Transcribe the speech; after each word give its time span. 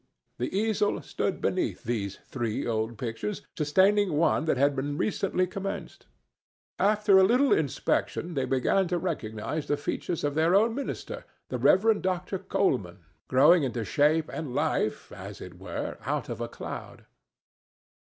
The 0.39 0.57
easel 0.57 0.99
stood 1.03 1.41
beneath 1.41 1.83
these 1.83 2.17
three 2.25 2.65
old 2.65 2.97
pictures, 2.97 3.43
sustaining 3.55 4.13
one 4.13 4.45
that 4.45 4.57
had 4.57 4.75
been 4.75 4.97
recently 4.97 5.45
commenced. 5.45 6.07
After 6.79 7.19
a 7.19 7.23
little 7.23 7.53
inspection 7.53 8.33
they 8.33 8.45
began 8.45 8.87
to 8.87 8.97
recognize 8.97 9.67
the 9.67 9.77
features 9.77 10.23
of 10.23 10.33
their 10.33 10.55
own 10.55 10.73
minister, 10.73 11.23
the 11.49 11.59
Rev. 11.59 12.01
Dr. 12.01 12.39
Colman, 12.39 13.05
growing 13.27 13.61
into 13.61 13.85
shape 13.85 14.27
and 14.33 14.55
life, 14.55 15.11
as 15.11 15.39
it 15.39 15.59
were, 15.59 15.97
out 16.01 16.29
of 16.29 16.41
a 16.41 16.47
cloud. 16.47 17.05